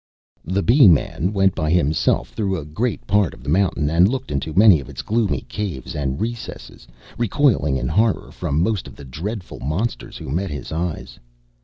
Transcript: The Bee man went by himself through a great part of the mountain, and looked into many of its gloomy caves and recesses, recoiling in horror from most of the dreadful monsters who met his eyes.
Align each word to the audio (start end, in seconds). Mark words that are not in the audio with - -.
The 0.43 0.63
Bee 0.63 0.87
man 0.87 1.31
went 1.31 1.53
by 1.53 1.69
himself 1.69 2.31
through 2.31 2.57
a 2.57 2.65
great 2.65 3.05
part 3.05 3.35
of 3.35 3.43
the 3.43 3.49
mountain, 3.53 3.87
and 3.87 4.09
looked 4.09 4.31
into 4.31 4.51
many 4.51 4.79
of 4.79 4.89
its 4.89 5.03
gloomy 5.03 5.41
caves 5.41 5.93
and 5.93 6.19
recesses, 6.19 6.87
recoiling 7.19 7.77
in 7.77 7.87
horror 7.87 8.31
from 8.31 8.63
most 8.63 8.87
of 8.87 8.95
the 8.95 9.05
dreadful 9.05 9.59
monsters 9.59 10.17
who 10.17 10.29
met 10.31 10.49
his 10.49 10.71
eyes. 10.71 11.19